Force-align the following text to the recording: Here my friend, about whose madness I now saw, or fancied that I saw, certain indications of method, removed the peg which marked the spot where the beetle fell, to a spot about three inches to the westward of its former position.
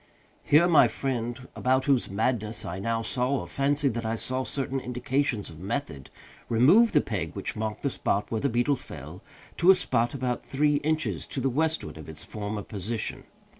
Here 0.43 0.67
my 0.67 0.87
friend, 0.87 1.47
about 1.55 1.85
whose 1.85 2.09
madness 2.09 2.65
I 2.65 2.79
now 2.79 3.03
saw, 3.03 3.41
or 3.41 3.47
fancied 3.47 3.93
that 3.93 4.03
I 4.03 4.15
saw, 4.15 4.43
certain 4.43 4.79
indications 4.79 5.51
of 5.51 5.59
method, 5.59 6.09
removed 6.49 6.95
the 6.95 7.01
peg 7.01 7.33
which 7.35 7.55
marked 7.55 7.83
the 7.83 7.91
spot 7.91 8.31
where 8.31 8.41
the 8.41 8.49
beetle 8.49 8.77
fell, 8.77 9.21
to 9.57 9.69
a 9.69 9.75
spot 9.75 10.15
about 10.15 10.43
three 10.43 10.77
inches 10.77 11.27
to 11.27 11.39
the 11.39 11.51
westward 11.51 11.99
of 11.99 12.09
its 12.09 12.23
former 12.23 12.63
position. 12.63 13.25